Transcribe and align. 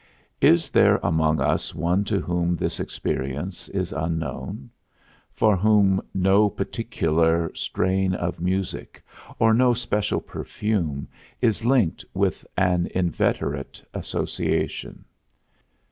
Is 0.41 0.71
there 0.71 0.99
among 1.03 1.39
us 1.39 1.75
one 1.75 2.03
to 2.05 2.19
whom 2.19 2.55
this 2.55 2.79
experience 2.79 3.69
is 3.69 3.91
unknown? 3.93 4.71
For 5.31 5.55
whom 5.55 6.01
no 6.11 6.49
particular 6.49 7.53
strain 7.53 8.15
of 8.15 8.39
music, 8.39 9.05
or 9.37 9.53
no 9.53 9.75
special 9.75 10.19
perfume, 10.19 11.07
is 11.39 11.63
linked 11.63 12.03
with 12.15 12.43
an 12.57 12.87
inveterate 12.95 13.83
association? 13.93 15.05